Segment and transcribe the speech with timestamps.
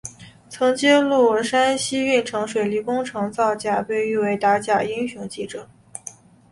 [0.49, 5.69] 曾揭露山西运城水利工程造假被誉为打假英雄记者。